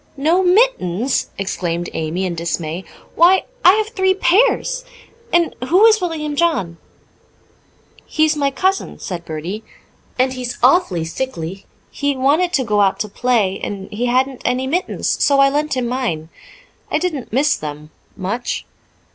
[0.17, 2.83] "No mittens!" exclaimed Amy in dismay.
[3.15, 4.83] "Why, I have three pairs.
[5.31, 6.77] And who is William John?"
[8.07, 9.63] "He is my cousin," said Bertie.
[10.17, 11.67] "And he's awful sickly.
[11.91, 15.77] He wanted to go out to play, and he hadn't any mittens, so I lent
[15.77, 16.29] him mine.
[16.89, 18.65] I didn't miss them much."